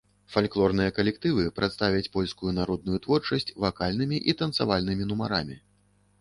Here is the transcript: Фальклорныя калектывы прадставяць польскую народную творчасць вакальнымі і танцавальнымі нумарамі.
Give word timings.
Фальклорныя 0.35 0.93
калектывы 0.99 1.43
прадставяць 1.57 2.09
польскую 2.17 2.51
народную 2.59 2.97
творчасць 3.05 3.53
вакальнымі 3.67 4.17
і 4.33 4.37
танцавальнымі 4.41 5.03
нумарамі. 5.13 5.61